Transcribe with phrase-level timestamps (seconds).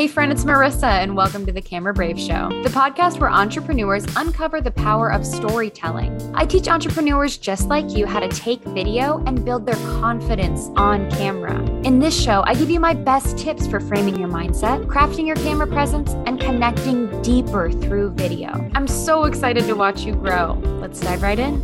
[0.00, 4.02] Hey, friend, it's Marissa, and welcome to the Camera Brave Show, the podcast where entrepreneurs
[4.16, 6.18] uncover the power of storytelling.
[6.34, 11.10] I teach entrepreneurs just like you how to take video and build their confidence on
[11.10, 11.62] camera.
[11.82, 15.36] In this show, I give you my best tips for framing your mindset, crafting your
[15.36, 18.70] camera presence, and connecting deeper through video.
[18.74, 20.54] I'm so excited to watch you grow.
[20.80, 21.60] Let's dive right in.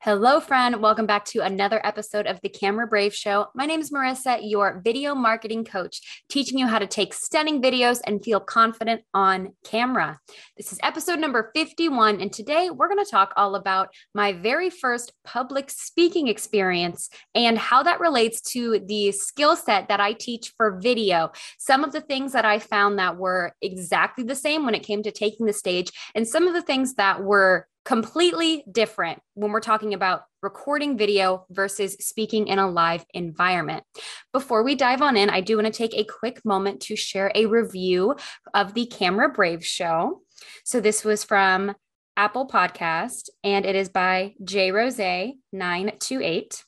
[0.00, 0.80] Hello, friend.
[0.80, 3.48] Welcome back to another episode of the Camera Brave Show.
[3.56, 8.00] My name is Marissa, your video marketing coach, teaching you how to take stunning videos
[8.06, 10.20] and feel confident on camera.
[10.56, 14.70] This is episode number 51, and today we're going to talk all about my very
[14.70, 20.54] first public speaking experience and how that relates to the skill set that I teach
[20.56, 21.32] for video.
[21.58, 25.02] Some of the things that I found that were exactly the same when it came
[25.02, 29.60] to taking the stage, and some of the things that were completely different when we're
[29.60, 33.82] talking about recording video versus speaking in a live environment.
[34.30, 37.32] Before we dive on in, I do want to take a quick moment to share
[37.34, 38.14] a review
[38.52, 40.20] of the Camera Brave show.
[40.66, 41.74] So this was from
[42.14, 46.64] Apple Podcast and it is by J Rose 928.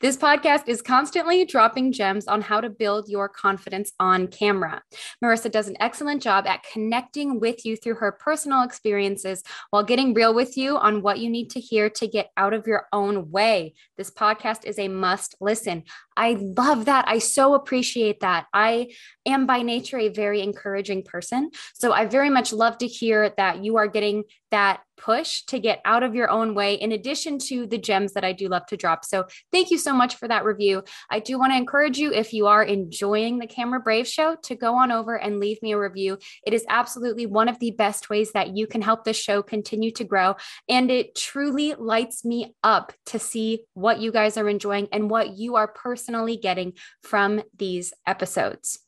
[0.00, 4.82] This podcast is constantly dropping gems on how to build your confidence on camera.
[5.22, 10.14] Marissa does an excellent job at connecting with you through her personal experiences while getting
[10.14, 13.30] real with you on what you need to hear to get out of your own
[13.30, 13.74] way.
[13.96, 15.84] This podcast is a must listen.
[16.18, 17.06] I love that.
[17.08, 18.46] I so appreciate that.
[18.52, 18.88] I
[19.24, 21.50] am by nature a very encouraging person.
[21.74, 25.80] So I very much love to hear that you are getting that push to get
[25.84, 28.76] out of your own way, in addition to the gems that I do love to
[28.76, 29.04] drop.
[29.04, 30.82] So, thank you so much for that review.
[31.10, 34.54] I do want to encourage you, if you are enjoying the Camera Brave show, to
[34.56, 36.18] go on over and leave me a review.
[36.44, 39.90] It is absolutely one of the best ways that you can help the show continue
[39.92, 40.36] to grow.
[40.68, 45.36] And it truly lights me up to see what you guys are enjoying and what
[45.36, 46.07] you are personally
[46.40, 48.80] getting from these episodes.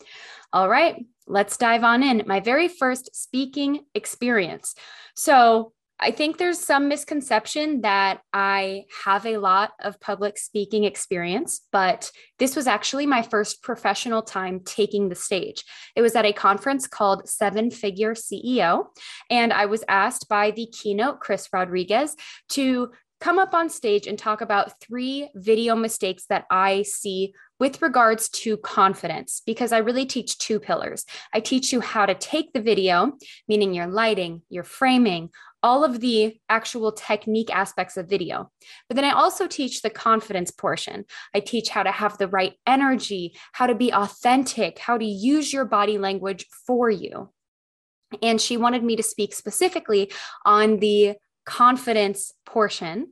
[0.53, 2.25] All right, let's dive on in.
[2.27, 4.75] My very first speaking experience.
[5.15, 5.73] So,
[6.03, 12.11] I think there's some misconception that I have a lot of public speaking experience, but
[12.39, 15.63] this was actually my first professional time taking the stage.
[15.95, 18.87] It was at a conference called Seven Figure CEO,
[19.29, 22.17] and I was asked by the keynote, Chris Rodriguez,
[22.51, 27.83] to come up on stage and talk about three video mistakes that I see with
[27.83, 31.05] regards to confidence, because I really teach two pillars.
[31.35, 33.13] I teach you how to take the video,
[33.47, 35.29] meaning your lighting, your framing,
[35.63, 38.51] all of the actual technique aspects of video.
[38.89, 41.05] But then I also teach the confidence portion.
[41.35, 45.53] I teach how to have the right energy, how to be authentic, how to use
[45.53, 47.31] your body language for you.
[48.23, 50.11] And she wanted me to speak specifically
[50.47, 53.09] on the confidence portion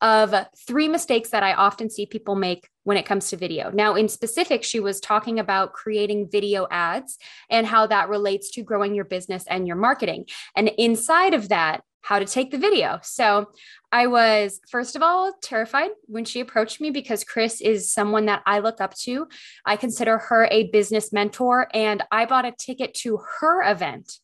[0.00, 0.34] of
[0.66, 3.70] three mistakes that I often see people make when it comes to video.
[3.70, 7.18] Now, in specific, she was talking about creating video ads
[7.50, 10.26] and how that relates to growing your business and your marketing.
[10.54, 13.00] And inside of that, how to take the video.
[13.02, 13.48] So
[13.90, 18.42] I was, first of all, terrified when she approached me because Chris is someone that
[18.46, 19.26] I look up to.
[19.66, 24.20] I consider her a business mentor, and I bought a ticket to her event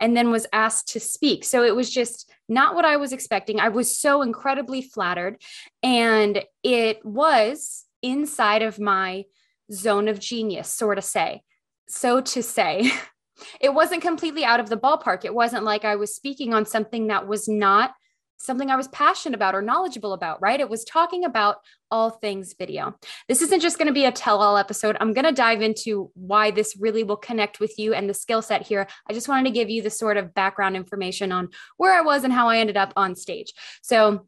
[0.00, 1.44] and then was asked to speak.
[1.44, 3.60] So it was just not what I was expecting.
[3.60, 5.40] I was so incredibly flattered.
[5.82, 9.24] And it was inside of my
[9.72, 11.42] zone of genius, sort of say.
[11.88, 12.90] So to say,
[13.60, 15.24] it wasn't completely out of the ballpark.
[15.24, 17.92] It wasn't like I was speaking on something that was not
[18.38, 20.60] something I was passionate about or knowledgeable about, right?
[20.60, 21.56] It was talking about
[21.90, 22.94] all things video.
[23.28, 24.96] This isn't just going to be a tell all episode.
[25.00, 28.42] I'm going to dive into why this really will connect with you and the skill
[28.42, 28.86] set here.
[29.08, 32.24] I just wanted to give you the sort of background information on where I was
[32.24, 33.52] and how I ended up on stage.
[33.82, 34.26] So,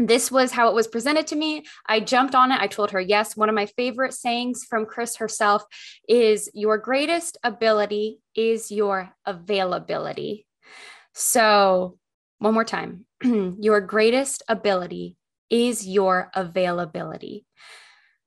[0.00, 1.64] this was how it was presented to me.
[1.86, 2.60] I jumped on it.
[2.60, 5.64] I told her, yes, one of my favorite sayings from Chris herself
[6.08, 10.46] is your greatest ability is your availability.
[11.14, 11.98] So,
[12.38, 15.16] one more time your greatest ability
[15.50, 17.44] is your availability.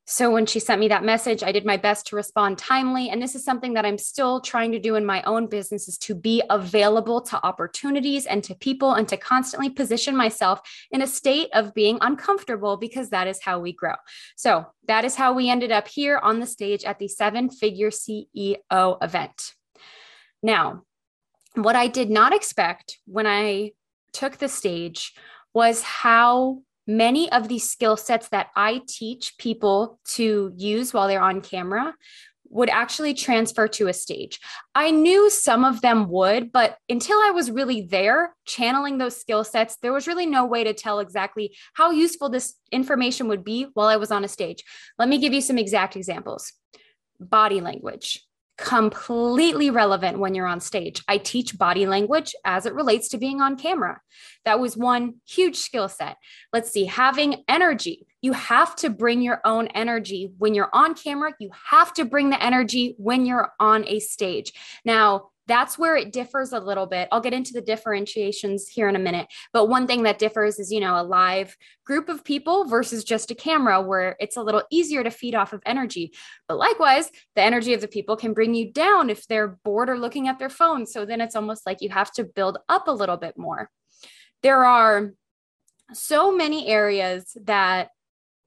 [0.08, 3.10] So when she sent me that message, I did my best to respond timely.
[3.10, 5.98] And this is something that I'm still trying to do in my own business is
[6.00, 10.60] to be available to opportunities and to people and to constantly position myself
[10.92, 13.94] in a state of being uncomfortable because that is how we grow.
[14.36, 17.92] So that is how we ended up here on the stage at the seven figure
[17.92, 18.58] CEO
[19.02, 19.54] event.
[20.44, 20.82] Now,
[21.56, 23.72] what I did not expect when I
[24.14, 25.14] took the stage
[25.54, 31.22] was how many of these skill sets that I teach people to use while they're
[31.22, 31.94] on camera
[32.50, 34.40] would actually transfer to a stage.
[34.76, 39.46] I knew some of them would, but until I was really there channeling those skill
[39.46, 43.68] sets, there was really no way to tell exactly how useful this information would be
[43.74, 44.66] while I was on a stage.
[45.00, 46.52] Let me give you some exact examples.
[47.22, 48.22] body language
[48.62, 51.04] completely relevant when you're on stage.
[51.08, 54.00] I teach body language as it relates to being on camera.
[54.46, 56.18] That was one huge skill set.
[56.54, 58.08] Let's see, having energy.
[58.22, 61.34] You have to bring your own energy when you're on camera.
[61.40, 64.54] You have to bring the energy when you're on a stage.
[64.86, 67.08] Now, that's where it differs a little bit.
[67.12, 69.28] I'll get into the differentiations here in a minute.
[69.54, 71.56] But one thing that differs is, you know, a live
[71.86, 75.54] group of people versus just a camera where it's a little easier to feed off
[75.54, 76.14] of energy.
[76.48, 79.98] But likewise, the energy of the people can bring you down if they're bored or
[79.98, 80.86] looking at their phone.
[80.86, 83.70] So then it's almost like you have to build up a little bit more.
[84.44, 85.12] There are
[85.94, 87.90] so many areas that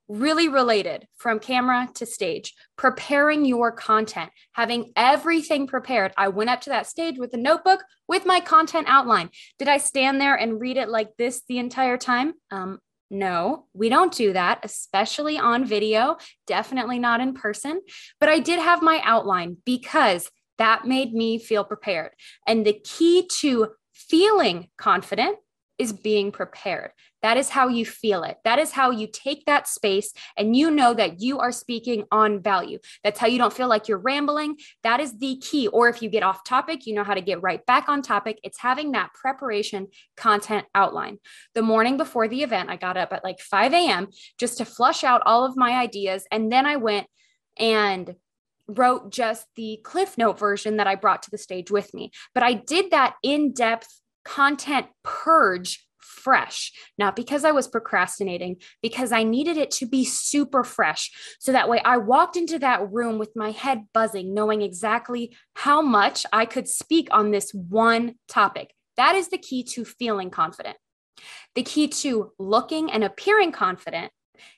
[0.09, 6.13] really related from camera to stage, preparing your content, having everything prepared.
[6.17, 9.31] I went up to that stage with a notebook with my content outline.
[9.59, 12.35] Did I stand there and read it like this the entire time?
[12.51, 12.79] Um,
[13.11, 16.17] no, we don't do that, especially on video,
[16.47, 17.81] definitely not in person.
[18.19, 22.13] But I did have my outline because that made me feel prepared.
[22.47, 25.39] And the key to feeling confident
[25.79, 26.91] is being prepared.
[27.25, 28.37] That is how you feel it.
[28.45, 32.43] That is how you take that space and you know that you are speaking on
[32.43, 32.79] value.
[33.03, 34.59] That's how you don't feel like you're rambling.
[34.83, 35.67] That is the key.
[35.69, 38.41] Or if you get off topic, you know how to get right back on topic.
[38.45, 39.89] It's having that preparation
[40.19, 41.17] content outline.
[41.55, 44.09] The morning before the event, I got up at like 5 a.m.
[44.39, 46.27] just to flush out all of my ideas.
[46.31, 47.07] And then I went
[47.59, 48.17] and
[48.69, 52.11] wrote just the cliff note version that I brought to the stage with me.
[52.35, 53.89] But I did that in depth
[54.27, 55.84] content purge
[56.15, 61.11] fresh, not because I was procrastinating, because I needed it to be super fresh.
[61.41, 65.83] So that way I walked into that room with my head buzzing, knowing exactly how
[65.83, 68.73] much I could speak on this one topic.
[68.97, 70.77] That is the key to feeling confident.
[71.55, 74.13] The key to looking and appearing confident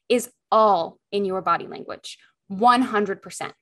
[0.08, 2.18] is all in your body language,
[2.50, 3.52] 100%.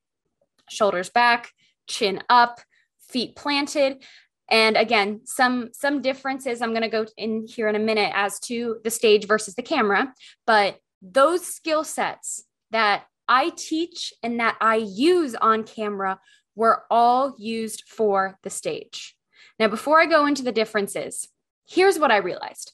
[0.69, 1.51] Shoulders back,
[1.87, 2.61] chin up,
[3.09, 4.03] feet planted
[4.49, 8.39] and again some some differences i'm going to go in here in a minute as
[8.39, 10.13] to the stage versus the camera
[10.47, 16.19] but those skill sets that i teach and that i use on camera
[16.57, 19.17] were all used for the stage
[19.59, 21.29] now before i go into the differences
[21.67, 22.73] here's what i realized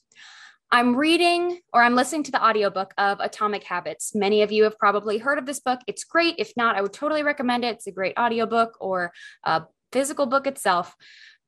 [0.73, 4.15] I'm reading or I'm listening to the audiobook of Atomic Habits.
[4.15, 5.81] Many of you have probably heard of this book.
[5.89, 6.37] It's great.
[6.39, 7.75] If not, I would totally recommend it.
[7.75, 9.13] It's a great audiobook or
[9.43, 10.95] a physical book itself.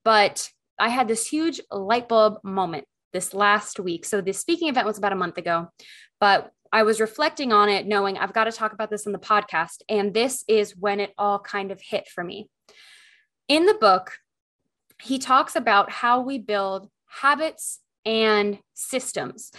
[0.05, 4.05] But I had this huge light bulb moment this last week.
[4.05, 5.69] So the speaking event was about a month ago,
[6.19, 9.19] but I was reflecting on it, knowing I've got to talk about this on the
[9.19, 9.83] podcast.
[9.89, 12.49] And this is when it all kind of hit for me.
[13.47, 14.13] In the book,
[15.03, 19.53] he talks about how we build habits and systems.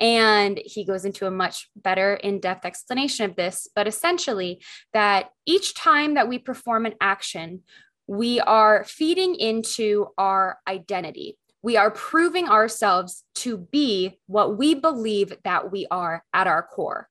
[0.00, 4.62] And he goes into a much better in depth explanation of this, but essentially,
[4.92, 7.62] that each time that we perform an action,
[8.08, 11.36] we are feeding into our identity.
[11.60, 17.08] We are proving ourselves to be what we believe that we are at our core.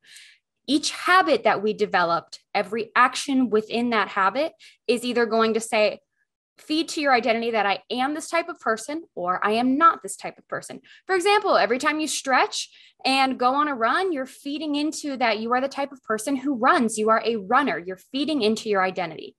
[0.66, 4.54] Each habit that we developed, every action within that habit
[4.88, 6.00] is either going to say,
[6.58, 10.02] feed to your identity that I am this type of person or I am not
[10.02, 10.82] this type of person.
[11.06, 12.70] For example, every time you stretch
[13.06, 16.36] and go on a run, you're feeding into that you are the type of person
[16.36, 16.98] who runs.
[16.98, 17.78] You are a runner.
[17.78, 19.36] You're feeding into your identity.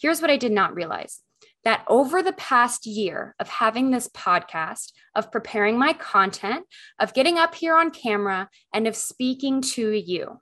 [0.00, 1.20] Here's what I did not realize
[1.64, 6.64] that over the past year of having this podcast, of preparing my content,
[6.98, 10.40] of getting up here on camera, and of speaking to you,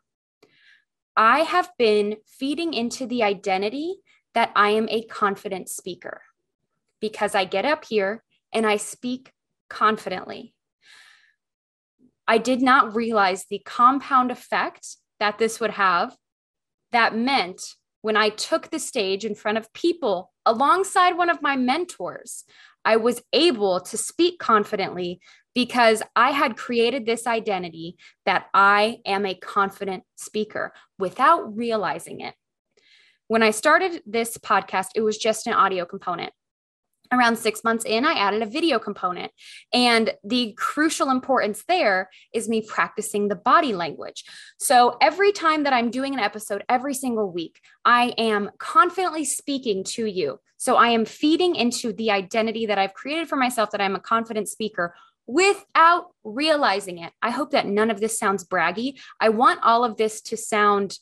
[1.16, 3.96] I have been feeding into the identity
[4.32, 6.22] that I am a confident speaker
[7.00, 9.32] because I get up here and I speak
[9.68, 10.54] confidently.
[12.26, 16.16] I did not realize the compound effect that this would have.
[16.92, 17.62] That meant
[18.02, 22.44] when I took the stage in front of people alongside one of my mentors,
[22.84, 25.20] I was able to speak confidently
[25.54, 32.34] because I had created this identity that I am a confident speaker without realizing it.
[33.26, 36.32] When I started this podcast, it was just an audio component.
[37.12, 39.32] Around six months in, I added a video component.
[39.72, 44.24] And the crucial importance there is me practicing the body language.
[44.58, 49.82] So every time that I'm doing an episode, every single week, I am confidently speaking
[49.84, 50.38] to you.
[50.56, 54.00] So I am feeding into the identity that I've created for myself that I'm a
[54.00, 54.94] confident speaker
[55.26, 57.12] without realizing it.
[57.22, 59.00] I hope that none of this sounds braggy.
[59.20, 60.98] I want all of this to sound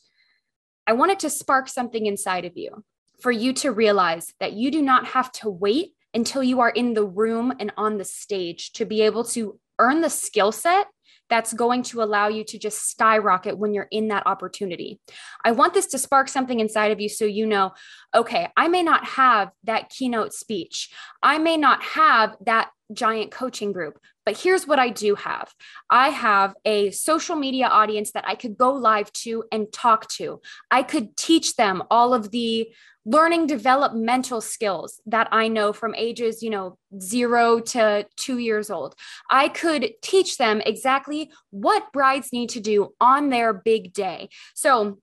[0.89, 2.83] I want it to spark something inside of you
[3.21, 6.93] for you to realize that you do not have to wait until you are in
[6.93, 10.87] the room and on the stage to be able to earn the skill set
[11.29, 14.99] that's going to allow you to just skyrocket when you're in that opportunity.
[15.45, 17.71] I want this to spark something inside of you so you know,
[18.15, 20.89] okay, I may not have that keynote speech.
[21.21, 25.51] I may not have that giant coaching group, but here's what I do have
[25.89, 30.39] I have a social media audience that I could go live to and talk to.
[30.69, 32.69] I could teach them all of the
[33.05, 38.93] learning developmental skills that I know from ages, you know, zero to two years old.
[39.31, 44.29] I could teach them exactly what brides need to do on their big day.
[44.53, 44.99] So,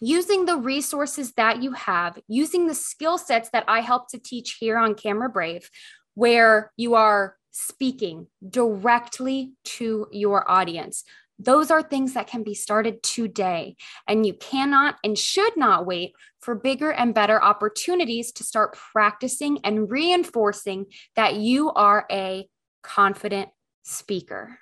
[0.00, 4.58] using the resources that you have, using the skill sets that I help to teach
[4.60, 5.68] here on Camera Brave,
[6.14, 11.04] where you are speaking directly to your audience.
[11.38, 13.76] Those are things that can be started today.
[14.06, 19.58] And you cannot and should not wait for bigger and better opportunities to start practicing
[19.64, 22.48] and reinforcing that you are a
[22.82, 23.50] confident
[23.82, 24.58] speaker.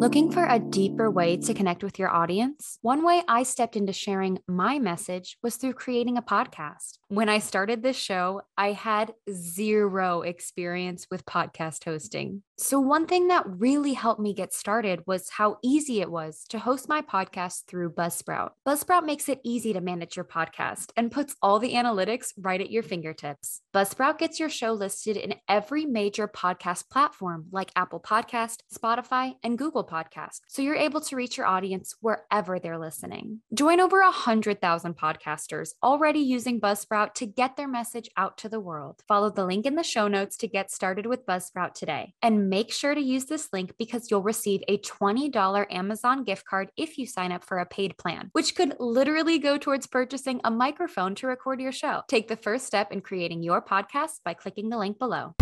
[0.00, 2.78] Looking for a deeper way to connect with your audience?
[2.80, 6.96] One way I stepped into sharing my message was through creating a podcast.
[7.08, 12.44] When I started this show, I had zero experience with podcast hosting.
[12.56, 16.58] So, one thing that really helped me get started was how easy it was to
[16.58, 18.50] host my podcast through Buzzsprout.
[18.68, 22.70] Buzzsprout makes it easy to manage your podcast and puts all the analytics right at
[22.70, 23.62] your fingertips.
[23.74, 29.56] Buzzsprout gets your show listed in every major podcast platform like Apple Podcast, Spotify, and
[29.56, 33.40] Google Podcast, so you're able to reach your audience wherever they're listening.
[33.52, 39.02] Join over 100,000 podcasters already using Buzzsprout to get their message out to the world.
[39.08, 42.14] Follow the link in the show notes to get started with Buzzsprout today.
[42.22, 46.70] And make sure to use this link because you'll receive a $20 Amazon gift card
[46.76, 50.50] if you sign up for a paid plan, which could literally go towards purchasing a
[50.50, 52.02] microphone to record your show.
[52.08, 55.34] Take the first step in creating your podcast by clicking the link below.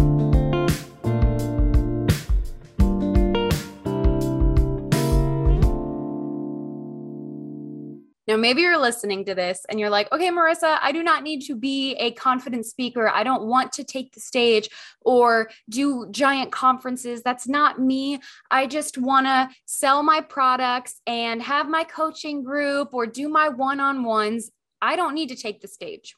[8.28, 11.40] Now, maybe you're listening to this and you're like, okay, Marissa, I do not need
[11.46, 13.08] to be a confident speaker.
[13.08, 14.68] I don't want to take the stage
[15.00, 17.22] or do giant conferences.
[17.22, 18.20] That's not me.
[18.50, 23.48] I just want to sell my products and have my coaching group or do my
[23.48, 24.50] one on ones.
[24.82, 26.14] I don't need to take the stage.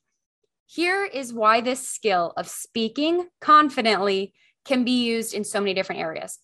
[0.67, 6.01] Here is why this skill of speaking confidently can be used in so many different
[6.01, 6.41] areas.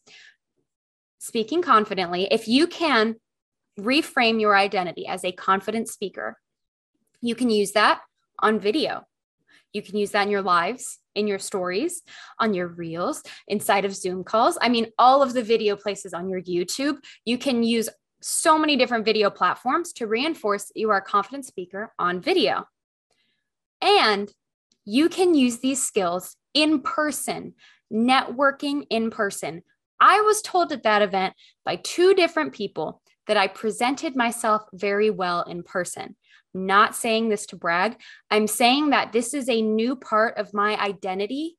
[1.18, 3.16] Speaking confidently, if you can
[3.78, 6.38] reframe your identity as a confident speaker.
[7.20, 8.00] You can use that
[8.38, 9.02] on video.
[9.72, 12.02] You can use that in your lives, in your stories,
[12.38, 14.56] on your reels, inside of Zoom calls.
[14.60, 16.98] I mean, all of the video places on your YouTube.
[17.24, 17.88] You can use
[18.22, 22.66] so many different video platforms to reinforce that you are a confident speaker on video.
[23.82, 24.32] And
[24.84, 27.54] you can use these skills in person,
[27.92, 29.62] networking in person.
[30.00, 35.10] I was told at that event by two different people that I presented myself very
[35.10, 36.16] well in person.
[36.54, 37.96] not saying this to brag.
[38.30, 41.58] I'm saying that this is a new part of my identity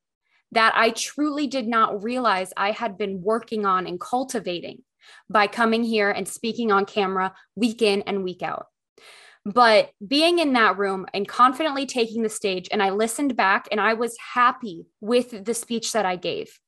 [0.54, 4.84] that I truly did not realize I had been working on and cultivating
[5.30, 8.68] by coming here and speaking on camera week in and week out.
[9.46, 13.80] But being in that room and confidently taking the stage, and I listened back and
[13.80, 16.60] I was happy with the speech that I gave.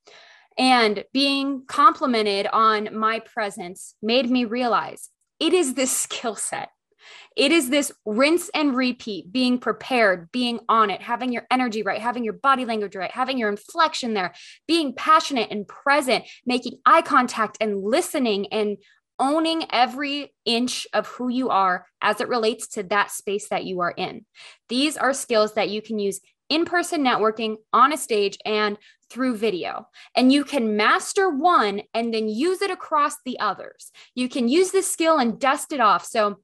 [0.60, 6.70] And being complimented on my presence made me realize it is this skill set.
[7.38, 12.02] It is this rinse and repeat, being prepared, being on it, having your energy right,
[12.02, 14.34] having your body language right, having your inflection there,
[14.68, 18.78] being passionate and present, making eye contact and listening and
[19.18, 23.80] owning every inch of who you are as it relates to that space that you
[23.80, 24.26] are in.
[24.68, 28.78] These are skills that you can use in person networking on a stage and
[29.10, 29.88] through video.
[30.16, 33.92] And you can master one and then use it across the others.
[34.16, 36.06] You can use this skill and dust it off.
[36.06, 36.40] So,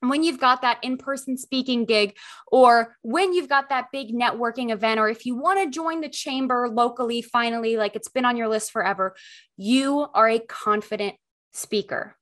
[0.00, 2.16] when you've got that in person speaking gig,
[2.48, 6.08] or when you've got that big networking event, or if you want to join the
[6.08, 9.14] chamber locally, finally, like it's been on your list forever,
[9.56, 11.14] you are a confident
[11.52, 12.16] speaker.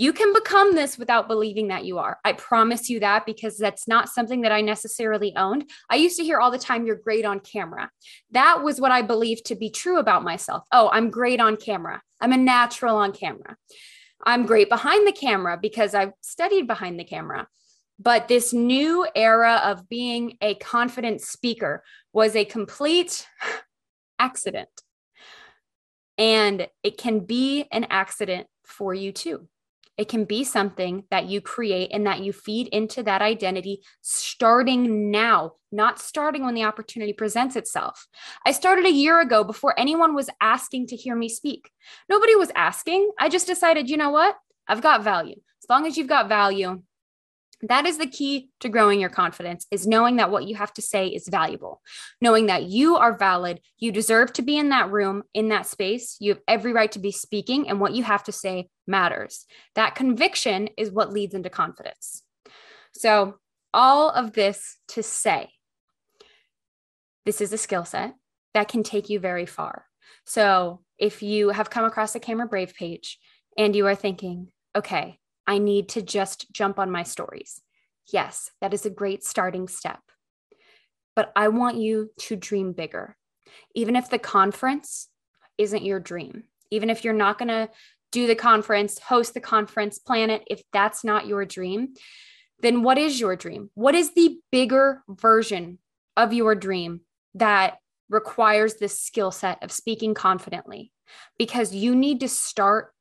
[0.00, 2.20] You can become this without believing that you are.
[2.24, 5.68] I promise you that because that's not something that I necessarily owned.
[5.90, 7.90] I used to hear all the time, you're great on camera.
[8.30, 10.62] That was what I believed to be true about myself.
[10.70, 12.00] Oh, I'm great on camera.
[12.20, 13.56] I'm a natural on camera.
[14.24, 17.48] I'm great behind the camera because I've studied behind the camera.
[17.98, 23.26] But this new era of being a confident speaker was a complete
[24.20, 24.68] accident.
[26.16, 29.48] And it can be an accident for you too
[29.98, 35.10] It can be something that you create and that you feed into that identity starting
[35.10, 38.06] now, not starting when the opportunity presents itself.
[38.46, 41.70] I started a year ago before anyone was asking to hear me speak.
[42.08, 43.10] Nobody was asking.
[43.18, 44.36] I just decided, you know what?
[44.68, 45.36] I've got value.
[45.62, 46.80] As long as you've got value,
[47.62, 50.82] that is the key to growing your confidence is knowing that what you have to
[50.82, 51.80] say is valuable.
[52.20, 56.16] Knowing that you are valid you deserve to be in that room in that space.
[56.20, 59.44] You have every right to be speaking and what you have to say matters.
[59.74, 62.22] That conviction is what leads into confidence.
[62.92, 63.38] So
[63.74, 65.50] all of this to say
[67.26, 68.14] this is a skill set
[68.54, 69.84] that can take you very far.
[70.24, 73.18] So if you have come across the camera brave page
[73.56, 77.62] and you are thinking okay I need to just jump on my stories.
[78.12, 80.00] Yes, that is a great starting step.
[81.16, 83.16] But I want you to dream bigger.
[83.74, 85.08] Even if the conference
[85.56, 87.70] isn't your dream, even if you're not going to
[88.12, 91.94] do the conference, host the conference, plan it, if that's not your dream,
[92.60, 93.70] then what is your dream?
[93.74, 95.78] What is the bigger version
[96.16, 97.00] of your dream
[97.34, 97.78] that
[98.10, 100.92] requires this skill set of speaking confidently?
[101.38, 102.92] Because you need to start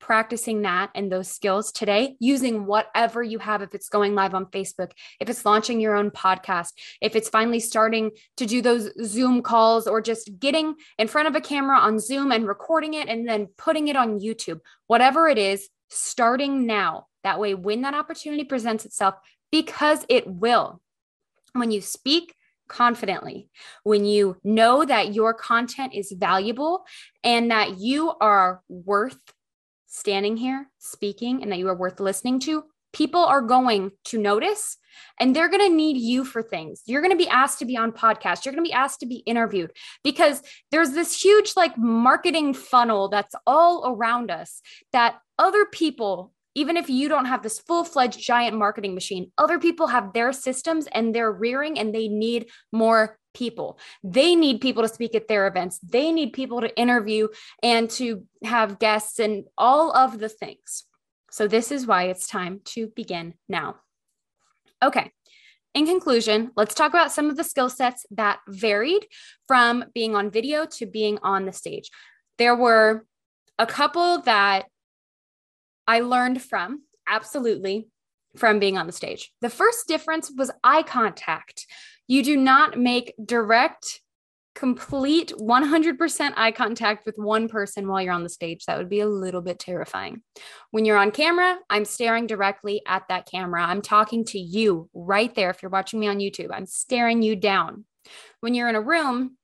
[0.00, 4.46] practicing that and those skills today using whatever you have if it's going live on
[4.46, 4.90] Facebook,
[5.20, 9.86] if it's launching your own podcast, if it's finally starting to do those Zoom calls
[9.86, 13.46] or just getting in front of a camera on Zoom and recording it and then
[13.56, 14.60] putting it on YouTube.
[14.86, 17.06] Whatever it is, starting now.
[17.22, 19.14] That way when that opportunity presents itself
[19.52, 20.80] because it will.
[21.52, 22.34] When you speak
[22.68, 23.48] confidently,
[23.82, 26.84] when you know that your content is valuable
[27.22, 29.18] and that you are worth
[29.90, 34.78] standing here speaking and that you are worth listening to, people are going to notice
[35.18, 36.82] and they're going to need you for things.
[36.86, 38.44] You're going to be asked to be on podcasts.
[38.44, 43.08] You're going to be asked to be interviewed because there's this huge like marketing funnel
[43.08, 48.18] that's all around us that other people even if you don't have this full fledged
[48.18, 53.19] giant marketing machine, other people have their systems and they're rearing and they need more
[53.34, 53.78] people.
[54.02, 55.78] They need people to speak at their events.
[55.78, 57.28] They need people to interview
[57.62, 60.84] and to have guests and all of the things.
[61.30, 63.76] So, this is why it's time to begin now.
[64.82, 65.12] Okay.
[65.72, 69.06] In conclusion, let's talk about some of the skill sets that varied
[69.46, 71.90] from being on video to being on the stage.
[72.38, 73.06] There were
[73.56, 74.64] a couple that
[75.86, 77.88] I learned from, absolutely,
[78.36, 79.32] from being on the stage.
[79.40, 81.66] The first difference was eye contact.
[82.10, 84.00] You do not make direct,
[84.56, 88.64] complete 100% eye contact with one person while you're on the stage.
[88.64, 90.22] That would be a little bit terrifying.
[90.72, 93.62] When you're on camera, I'm staring directly at that camera.
[93.62, 95.50] I'm talking to you right there.
[95.50, 97.84] If you're watching me on YouTube, I'm staring you down.
[98.40, 99.36] When you're in a room,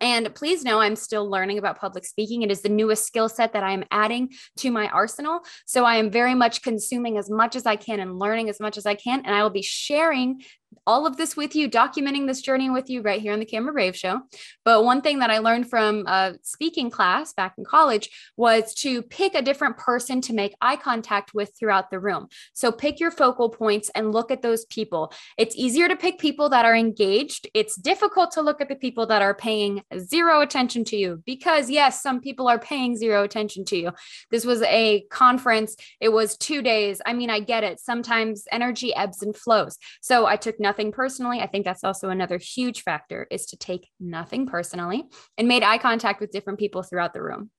[0.00, 2.42] and please know I'm still learning about public speaking.
[2.42, 5.40] It is the newest skill set that I am adding to my arsenal.
[5.66, 8.76] So I am very much consuming as much as I can and learning as much
[8.76, 9.24] as I can.
[9.24, 10.42] And I will be sharing
[10.86, 13.72] all of this with you, documenting this journey with you right here on the Camera
[13.72, 14.22] Brave Show.
[14.64, 19.02] But one thing that I learned from a speaking class back in college was to
[19.02, 22.28] pick a different person to make eye contact with throughout the room.
[22.52, 25.12] So pick your focal points and look at those people.
[25.38, 27.48] It's easier to pick people that are engaged.
[27.54, 31.70] It's difficult to look at the people that are paying zero attention to you because,
[31.70, 33.92] yes, some people are paying zero attention to you.
[34.30, 37.00] This was a conference, it was two days.
[37.04, 37.80] I mean, I get it.
[37.80, 39.78] Sometimes energy ebbs and flows.
[40.00, 41.40] So I took nothing personally.
[41.40, 45.04] I think that's also another huge factor is to take nothing personally
[45.36, 47.50] and made eye contact with different people throughout the room.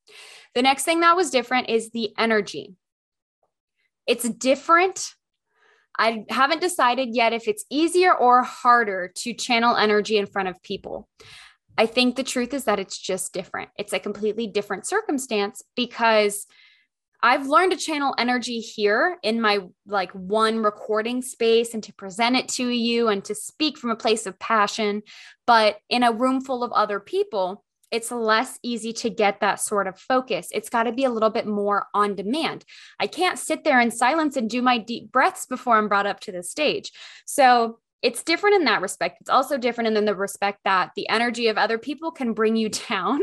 [0.56, 2.76] The next thing that was different is the energy.
[4.08, 5.12] It's different.
[5.98, 10.62] I haven't decided yet if it's easier or harder to channel energy in front of
[10.64, 11.08] people.
[11.78, 13.70] I think the truth is that it's just different.
[13.78, 16.46] It's a completely different circumstance because
[17.26, 22.36] I've learned to channel energy here in my like one recording space and to present
[22.36, 25.04] it to you and to speak from a place of passion.
[25.48, 29.88] But in a room full of other people, it's less easy to get that sort
[29.88, 30.50] of focus.
[30.52, 32.66] It's got to be a little bit more on demand.
[33.00, 36.20] I can't sit there in silence and do my deep breaths before I'm brought up
[36.22, 36.92] to the stage.
[37.26, 39.20] So it's different in that respect.
[39.22, 42.70] It's also different in the respect that the energy of other people can bring you
[42.90, 43.22] down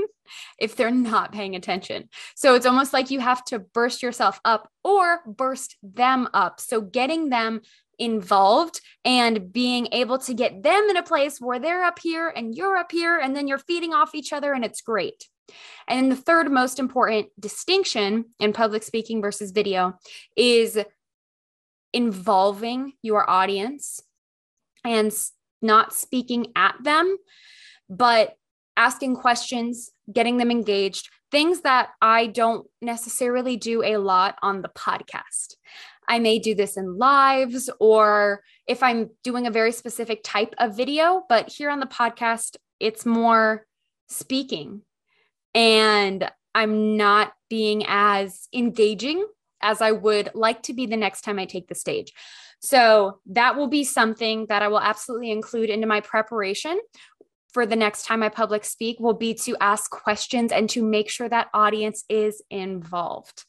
[0.59, 2.09] if they're not paying attention.
[2.35, 6.61] So it's almost like you have to burst yourself up or burst them up.
[6.61, 7.62] So getting them
[7.99, 12.55] involved and being able to get them in a place where they're up here and
[12.55, 15.29] you're up here and then you're feeding off each other and it's great.
[15.87, 19.99] And the third most important distinction in public speaking versus video
[20.37, 20.79] is
[21.93, 24.01] involving your audience
[24.85, 25.12] and
[25.61, 27.16] not speaking at them,
[27.88, 28.37] but
[28.81, 34.71] asking questions, getting them engaged, things that I don't necessarily do a lot on the
[34.71, 35.57] podcast.
[36.09, 40.79] I may do this in lives or if I'm doing a very specific type of
[40.79, 43.66] video, but here on the podcast, it's more
[44.09, 44.81] speaking.
[45.55, 49.27] And I'm not being as engaging
[49.61, 52.14] as I would like to be the next time I take the stage.
[52.62, 56.79] So that will be something that I will absolutely include into my preparation
[57.53, 61.11] for the next time I public speak will be to ask questions and to make
[61.11, 63.45] sure that audience is involved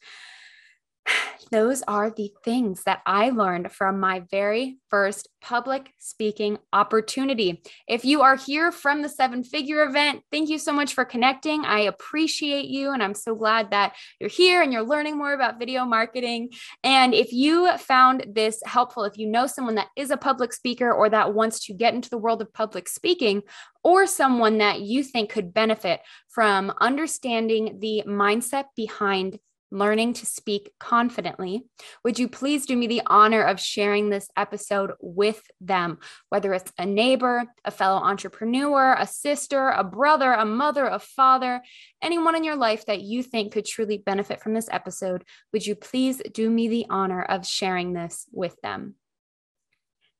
[1.52, 7.62] those are the things that I learned from my very first public speaking opportunity.
[7.86, 11.66] If you are here from the seven figure event, thank you so much for connecting.
[11.66, 15.58] I appreciate you, and I'm so glad that you're here and you're learning more about
[15.58, 16.50] video marketing.
[16.82, 20.90] And if you found this helpful, if you know someone that is a public speaker
[20.90, 23.42] or that wants to get into the world of public speaking,
[23.84, 29.38] or someone that you think could benefit from understanding the mindset behind
[29.72, 31.64] learning to speak confidently,
[32.04, 36.72] would you please do me the honor of sharing this episode with them, whether it's
[36.78, 41.62] a neighbor, a fellow entrepreneur, a sister, a brother, a mother, a father,
[42.02, 45.24] anyone in your life that you think could truly benefit from this episode?
[45.52, 48.96] Would you please do me the honor of sharing this with them?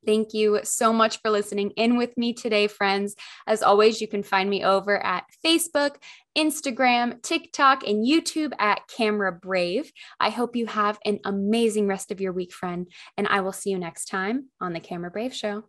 [0.04, 3.14] Thank you so much for listening in with me today, friends.
[3.46, 5.96] As always, you can find me over at Facebook,
[6.36, 9.92] Instagram, TikTok, and YouTube at Camera Brave.
[10.18, 13.70] I hope you have an amazing rest of your week, friend, and I will see
[13.70, 15.64] you next time on the Camera Brave Show.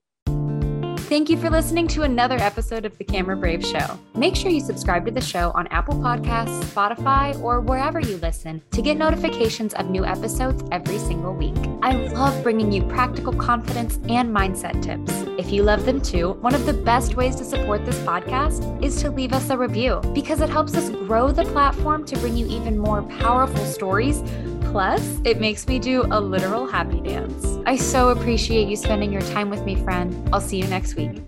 [1.14, 4.00] Thank you for listening to another episode of The Camera Brave Show.
[4.16, 8.64] Make sure you subscribe to the show on Apple Podcasts, Spotify, or wherever you listen
[8.72, 11.54] to get notifications of new episodes every single week.
[11.84, 15.12] I love bringing you practical confidence and mindset tips.
[15.38, 19.00] If you love them too, one of the best ways to support this podcast is
[19.04, 22.48] to leave us a review because it helps us grow the platform to bring you
[22.48, 24.24] even more powerful stories
[24.72, 27.60] Plus, it makes me do a literal happy dance.
[27.66, 30.30] I so appreciate you spending your time with me, friend.
[30.34, 31.22] I'll see you next week.